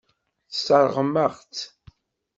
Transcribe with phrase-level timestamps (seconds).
[0.49, 1.61] Tesseṛɣem-aɣ-tt.